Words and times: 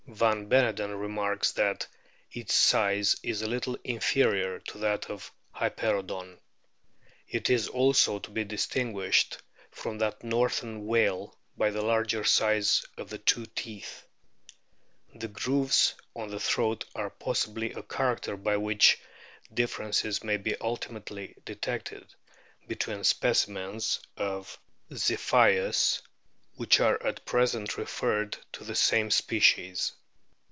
Van 0.07 0.45
Beneden 0.49 0.99
remarks 0.99 1.53
that 1.53 1.87
o 1.89 1.95
its 2.37 2.53
size 2.53 3.15
is 3.23 3.41
a 3.41 3.47
little 3.47 3.77
inferior 3.85 4.59
to 4.59 4.77
that 4.79 5.09
of 5.09 5.31
Hyperoodon. 5.55 6.37
It 7.29 7.49
is 7.49 7.69
also 7.69 8.19
to 8.19 8.29
be 8.29 8.43
distinguished 8.43 9.37
from 9.71 9.99
that 9.99 10.21
northern 10.21 10.85
whale 10.85 11.33
by 11.57 11.69
the 11.71 11.81
larger 11.81 12.25
size 12.25 12.85
of 12.97 13.09
the 13.09 13.19
two 13.19 13.45
teeth. 13.45 14.05
The 15.15 15.29
grooves 15.29 15.95
on 16.13 16.27
the 16.27 16.33
o 16.33 16.35
o 16.35 16.39
throat 16.39 16.83
are 16.93 17.09
possibly 17.11 17.71
a 17.71 17.81
character 17.81 18.35
by 18.35 18.57
which 18.57 18.99
differences 19.53 20.25
may 20.25 20.35
be 20.35 20.57
ultimately 20.59 21.35
detected 21.45 22.13
between 22.67 23.05
specimens 23.05 24.01
of 24.17 24.59
< 24.73 24.87
1 24.87 24.97
BEAKED 24.97 24.99
WHALES 24.99 25.05
235 25.07 25.55
iitS) 25.55 26.01
which 26.57 26.79
are 26.81 27.01
at 27.01 27.25
present 27.25 27.77
referred 27.77 28.37
to 28.51 28.65
the 28.65 28.75
same 28.75 29.09
species. 29.09 29.93